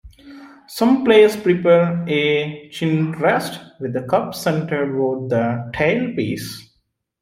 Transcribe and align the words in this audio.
Some 0.67 1.03
players 1.05 1.37
prefer 1.37 2.03
a 2.09 2.71
chinrest 2.73 3.79
with 3.79 3.93
the 3.93 4.01
cup 4.01 4.33
centered 4.33 4.95
over 4.99 5.27
the 5.27 5.69
tailpiece. 5.75 6.67